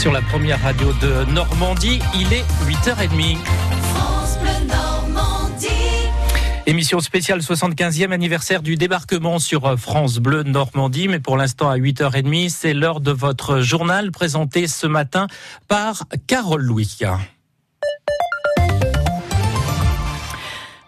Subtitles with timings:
[0.00, 3.36] Sur la première radio de Normandie, il est 8h30.
[6.64, 11.06] Émission spéciale 75e anniversaire du débarquement sur France Bleu Normandie.
[11.06, 15.26] Mais pour l'instant, à 8h30, c'est l'heure de votre journal présenté ce matin
[15.68, 16.96] par Carole Louis.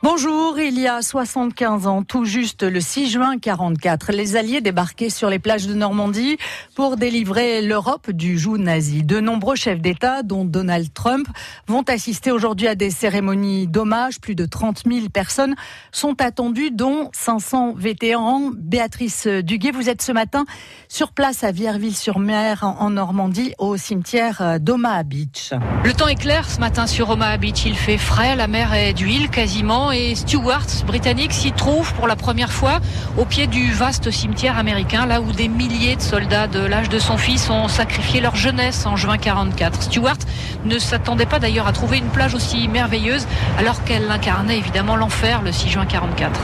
[0.04, 5.10] Bonjour, il y a 75 ans, tout juste le 6 juin 44, les Alliés débarquaient
[5.10, 6.38] sur les plages de Normandie
[6.74, 9.04] pour délivrer l'Europe du joug nazi.
[9.04, 11.28] De nombreux chefs d'État, dont Donald Trump,
[11.68, 14.20] vont assister aujourd'hui à des cérémonies d'hommage.
[14.20, 15.54] Plus de 30 000 personnes
[15.92, 18.50] sont attendues, dont 500 vétérans.
[18.52, 20.46] Béatrice Duguet, vous êtes ce matin
[20.88, 25.52] sur place à Vierville-sur-Mer, en Normandie, au cimetière d'Omaha Beach.
[25.84, 27.64] Le temps est clair ce matin sur Omaha Beach.
[27.66, 32.16] Il fait frais, la mer est d'huile quasiment et Stewart, britannique, s'y trouve pour la
[32.16, 32.80] première fois
[33.18, 36.98] au pied du vaste cimetière américain, là où des milliers de soldats de l'âge de
[36.98, 39.82] son fils ont sacrifié leur jeunesse en juin 44.
[39.82, 40.16] Stewart
[40.64, 43.26] ne s'attendait pas d'ailleurs à trouver une plage aussi merveilleuse,
[43.58, 46.40] alors qu'elle incarnait évidemment l'enfer le 6 juin 44.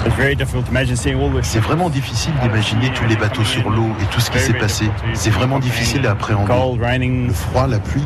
[1.43, 4.91] C'est vraiment difficile d'imaginer tous les bateaux sur l'eau et tout ce qui s'est passé.
[5.15, 6.53] C'est vraiment difficile à appréhender.
[7.29, 8.05] Le froid, la pluie.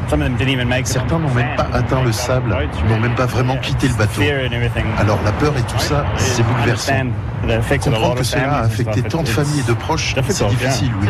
[0.84, 2.56] Certains n'ont même pas atteint le sable,
[2.88, 4.22] n'ont même pas vraiment quitté le bateau.
[4.98, 6.92] Alors la peur et tout ça, c'est bouleversant.
[7.90, 11.06] Comprendre que cela a affecté tant de familles et de proches, c'est difficile, oui.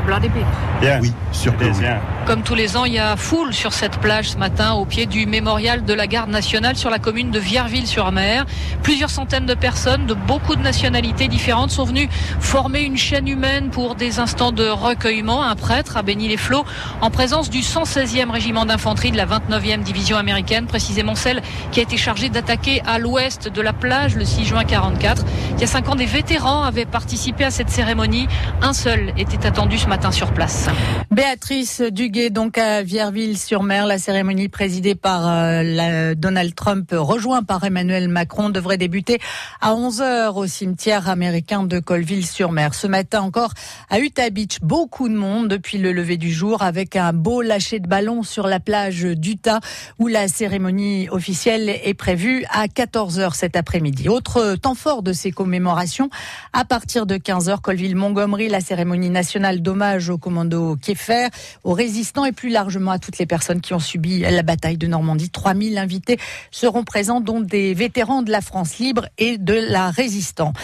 [1.02, 1.84] Oui, sûr que oui.
[2.26, 5.06] Comme tous les ans, il y a foule sur cette plage ce matin au pied
[5.06, 8.46] du mémorial de la garde nationale sur la commune de Vierville-sur-Mer.
[8.82, 13.70] Plusieurs centaines de personnes de beaucoup de nationalités différentes sont venues former une chaîne humaine
[13.70, 15.42] pour des instants de recueillement.
[15.42, 16.64] Un prêtre a béni les flots
[17.00, 21.42] en présence du 116e régiment d'infanterie de la 29e division américaine, précisément celle
[21.72, 25.24] qui a été chargée d'attaquer à l'ouest de la plage le 6 juin 44.
[25.54, 28.28] Il y a cinq ans, des vétérans avaient participé à cette cérémonie.
[28.62, 30.68] Un seul était attendu ce matin sur place.
[31.10, 38.50] Béatrice Donc à Vierville-sur-Mer, la cérémonie présidée par euh, Donald Trump, rejoint par Emmanuel Macron,
[38.50, 39.18] devrait débuter
[39.62, 42.74] à 11h au cimetière américain de Colville-sur-Mer.
[42.74, 43.54] Ce matin encore,
[43.88, 47.80] à Utah Beach, beaucoup de monde depuis le lever du jour avec un beau lâcher
[47.80, 49.60] de ballon sur la plage d'Utah
[49.98, 54.10] où la cérémonie officielle est prévue à 14h cet après-midi.
[54.10, 56.10] Autre temps fort de ces commémorations,
[56.52, 61.28] à partir de 15h, Colville-Montgomery, la cérémonie nationale d'hommage au commando Kieffer,
[61.64, 64.86] aux résistants et plus largement à toutes les personnes qui ont subi la bataille de
[64.86, 65.30] Normandie.
[65.30, 66.18] 3000 invités
[66.50, 70.54] seront présents, dont des vétérans de la France libre et de la résistance.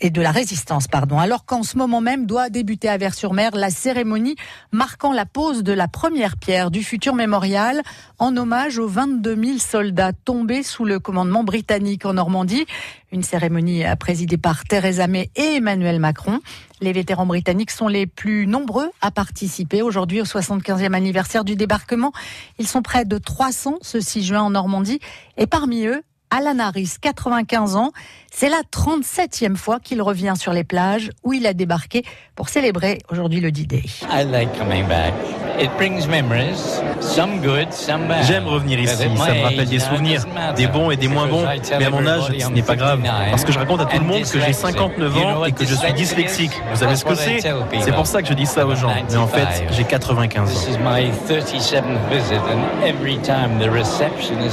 [0.00, 1.18] Et de la résistance, pardon.
[1.18, 4.36] Alors qu'en ce moment même doit débuter à Vers-sur-Mer la cérémonie
[4.70, 7.82] marquant la pose de la première pierre du futur mémorial
[8.18, 12.66] en hommage aux 22 000 soldats tombés sous le commandement britannique en Normandie.
[13.10, 16.40] Une cérémonie présidée par Theresa May et Emmanuel Macron.
[16.82, 22.12] Les vétérans britanniques sont les plus nombreux à participer aujourd'hui au 75e anniversaire du débarquement.
[22.58, 24.98] Ils sont près de 300 ce 6 juin en Normandie
[25.36, 26.02] et parmi eux,
[26.34, 27.92] Alan Harris, 95 ans.
[28.34, 32.02] C'est la 37e fois qu'il revient sur les plages où il a débarqué
[32.34, 33.82] pour célébrer aujourd'hui le D-Day.
[38.22, 40.24] J'aime revenir ici, ça me rappelle des souvenirs,
[40.56, 41.44] des bons et des moins bons,
[41.78, 44.06] mais à mon âge, ce n'est pas grave, parce que je raconte à tout le
[44.06, 46.52] monde que j'ai 59 ans et que je suis dyslexique.
[46.70, 47.40] Vous savez ce que c'est?
[47.80, 50.54] C'est pour ça que je dis ça aux gens, mais en fait, j'ai 95 ans.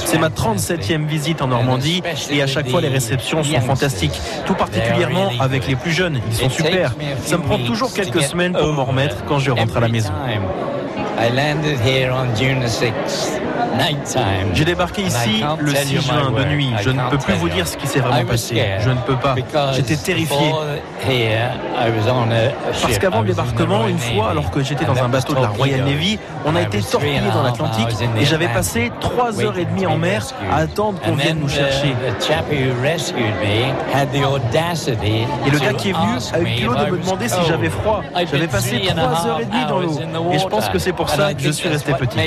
[0.06, 1.69] C'est ma 37e visite en Normandie
[2.32, 6.36] et à chaque fois les réceptions sont fantastiques, tout particulièrement avec les plus jeunes, ils
[6.36, 6.94] sont super.
[7.26, 10.12] Ça me prend toujours quelques semaines pour m'en remettre quand je rentre à la maison.
[14.54, 16.72] J'ai débarqué ici le 6 juin de nuit.
[16.82, 18.64] Je ne peux plus vous dire ce qui s'est vraiment passé.
[18.80, 19.36] Je ne peux pas.
[19.74, 20.52] J'étais terrifié.
[22.82, 25.82] Parce qu'avant le débarquement, une fois, alors que j'étais dans un bateau de la Royal
[25.82, 27.88] Navy, on a été torpillé dans l'Atlantique
[28.20, 31.96] et j'avais passé trois heures et demie en mer à attendre qu'on vienne nous chercher.
[35.46, 37.70] Et le gars qui est venu a eu le culot de me demander si j'avais
[37.70, 38.02] froid.
[38.32, 40.00] J'avais passé trois heures et demie dans l'eau.
[40.32, 42.18] Et je pense que c'est pour ça que je suis resté petit.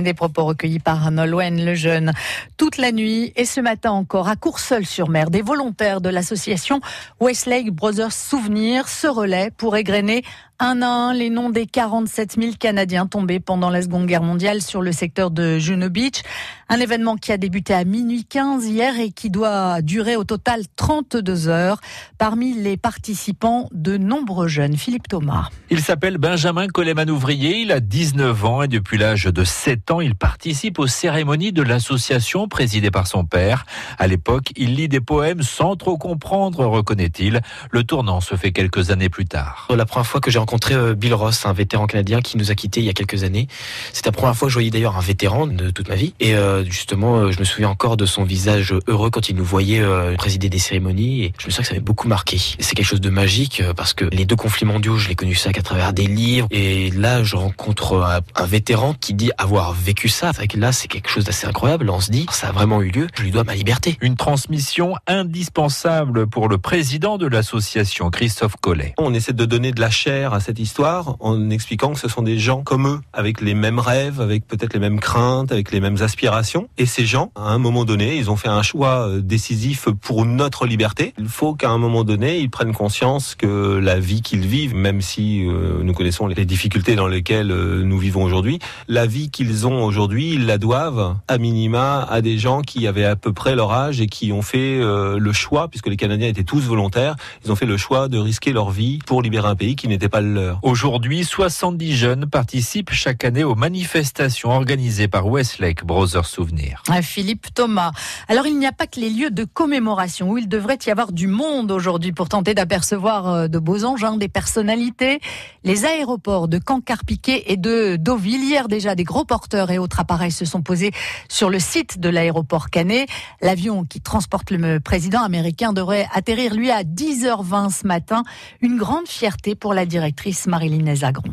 [0.00, 2.12] Des propos recueillis par Nolwenn le jeune.
[2.56, 6.80] Toute la nuit et ce matin encore à Courseul-sur-Mer, des volontaires de l'association
[7.20, 10.24] Westlake Brothers Souvenirs se relaient pour égrener
[10.58, 14.62] un à un les noms des 47 000 Canadiens tombés pendant la Seconde Guerre mondiale
[14.62, 16.22] sur le secteur de Juno Beach.
[16.68, 20.62] Un événement qui a débuté à minuit 15 hier et qui doit durer au total
[20.76, 21.80] 32 heures.
[22.16, 24.76] Parmi les participants, de nombreux jeunes.
[24.76, 25.48] Philippe Thomas.
[25.68, 27.58] Il s'appelle Benjamin Coleman-Ouvrier.
[27.58, 31.62] Il a 19 ans et depuis l'âge de 7 ans, il participe aux cérémonies de
[31.62, 33.66] l'association présidée par son père.
[33.98, 37.40] À l'époque, il lit des poèmes sans trop comprendre, reconnaît-il.
[37.70, 39.66] Le tournant se fait quelques années plus tard.
[39.74, 42.54] La première fois que j'ai rencontré rencontré Bill Ross, un vétéran canadien qui nous a
[42.54, 43.48] quittés il y a quelques années.
[43.94, 46.12] C'était la première fois que je voyais d'ailleurs un vétéran de toute ma vie.
[46.20, 46.34] Et
[46.66, 49.82] justement, je me souviens encore de son visage heureux quand il nous voyait
[50.18, 51.22] présider des cérémonies.
[51.22, 52.36] Et je me souviens que ça m'avait beaucoup marqué.
[52.58, 55.52] C'est quelque chose de magique parce que les deux conflits mondiaux, je l'ai connu ça
[55.52, 56.48] qu'à travers des livres.
[56.50, 60.32] Et là, je rencontre un, vétéran qui dit avoir vécu ça.
[60.32, 61.88] que là, c'est quelque chose d'assez incroyable.
[61.88, 63.06] On se dit, ça a vraiment eu lieu.
[63.14, 63.96] Je lui dois ma liberté.
[64.02, 68.94] Une transmission indispensable pour le président de l'association, Christophe Collet.
[68.98, 72.22] On essaie de donner de la chair à cette histoire en expliquant que ce sont
[72.22, 75.80] des gens comme eux, avec les mêmes rêves, avec peut-être les mêmes craintes, avec les
[75.80, 76.68] mêmes aspirations.
[76.78, 80.24] Et ces gens, à un moment donné, ils ont fait un choix euh, décisif pour
[80.24, 81.14] notre liberté.
[81.18, 85.00] Il faut qu'à un moment donné, ils prennent conscience que la vie qu'ils vivent, même
[85.00, 88.58] si euh, nous connaissons les difficultés dans lesquelles euh, nous vivons aujourd'hui,
[88.88, 93.04] la vie qu'ils ont aujourd'hui, ils la doivent à minima à des gens qui avaient
[93.04, 96.44] à peu près leur âge et qui ont fait le choix, puisque les Canadiens étaient
[96.44, 99.76] tous volontaires, ils ont fait le choix de risquer leur vie pour libérer un pays
[99.76, 100.58] qui n'était pas le leur.
[100.62, 106.82] Aujourd'hui, 70 jeunes participent chaque année aux manifestations organisées par Westlake Brothers Souvenir.
[106.88, 107.92] Ah, Philippe Thomas.
[108.28, 111.12] Alors il n'y a pas que les lieux de commémoration où il devrait y avoir
[111.12, 115.20] du monde aujourd'hui pour tenter d'apercevoir euh, de beaux engins, des personnalités.
[115.64, 120.32] Les aéroports de Caen-Carpiquet et de Deauville, hier déjà des gros porteurs et autres appareils
[120.32, 120.92] se sont posés
[121.28, 123.08] sur le site de l'aéroport Canet.
[123.40, 128.22] L'avion qui transporte le président américain devrait atterrir lui à 10h20 ce matin.
[128.60, 131.32] Une grande fierté pour la directrice Marilyn Ezagron.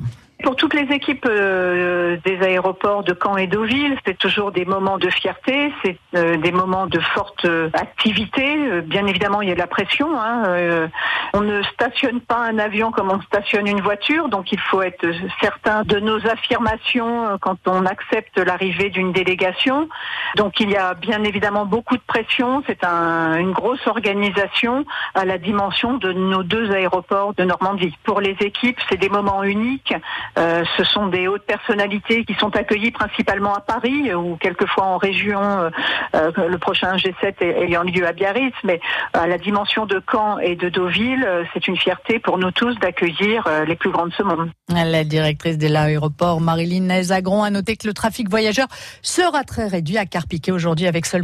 [0.49, 4.97] Pour toutes les équipes euh, des aéroports de Caen et Deauville, c'est toujours des moments
[4.97, 8.81] de fierté, c'est euh, des moments de forte euh, activité.
[8.81, 10.19] bien évidemment, il y a de la pression.
[10.19, 10.89] Hein,
[11.33, 15.05] on ne stationne pas un avion comme on stationne une voiture, donc il faut être
[15.39, 19.87] certain de nos affirmations quand on accepte l'arrivée d'une délégation.
[20.35, 22.63] Donc il y a bien évidemment beaucoup de pression.
[22.65, 27.95] C'est un, une grosse organisation à la dimension de nos deux aéroports de Normandie.
[28.03, 29.93] Pour les équipes, c'est des moments uniques.
[30.39, 34.97] Euh, ce sont des hautes personnalités qui sont accueillies principalement à Paris ou quelquefois en
[34.97, 35.69] région, euh,
[36.15, 38.79] euh, le prochain G7 ayant lieu à Biarritz, mais
[39.13, 43.47] à la dimension de Caen et de Deauville, c'est une fierté pour nous tous d'accueillir
[43.67, 44.49] les plus grands de ce monde.
[44.69, 48.67] La directrice de l'aéroport, Marilyn Nezagron, a noté que le trafic voyageur
[49.01, 51.17] sera très réduit à Carpiquet aujourd'hui avec seulement